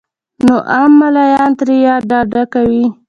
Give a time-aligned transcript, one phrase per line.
[0.45, 2.85] نو عام ملايان ترې يا ډډه کوي